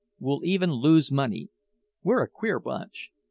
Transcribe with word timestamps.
We'll 0.17 0.43
even 0.43 0.71
lose 0.71 1.11
money. 1.11 1.49
We're 2.01 2.23
a 2.23 2.27
queer 2.27 2.59
bunch." 2.59 3.11